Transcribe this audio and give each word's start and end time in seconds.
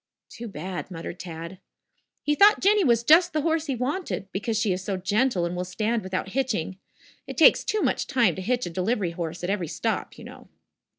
"Too 0.29 0.47
bad," 0.47 0.89
muttered 0.89 1.19
Tad. 1.19 1.59
"He 2.23 2.33
thought 2.33 2.59
Jinny 2.59 2.83
was 2.83 3.03
just 3.03 3.33
the 3.33 3.43
horse 3.43 3.67
he 3.67 3.75
wanted, 3.75 4.27
because 4.31 4.57
she 4.57 4.73
is 4.73 4.83
so 4.83 4.97
gentle 4.97 5.45
and 5.45 5.55
will 5.55 5.63
stand 5.63 6.01
without 6.01 6.29
hitching. 6.29 6.79
It 7.27 7.37
takes 7.37 7.63
too 7.63 7.83
much 7.83 8.07
time 8.07 8.35
to 8.35 8.41
hitch 8.41 8.65
a 8.65 8.71
delivery 8.71 9.11
horse 9.11 9.43
at 9.43 9.51
every 9.51 9.67
stop, 9.67 10.17
you 10.17 10.23
know!" 10.23 10.47